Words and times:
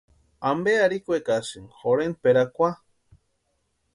¿Ampe 0.51 0.71
arhikwekasïni 0.85 1.69
jorhentpʼerakwa? 1.81 2.69